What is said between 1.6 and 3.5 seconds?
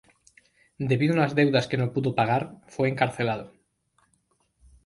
que no pudo pagar, fue encarcelado.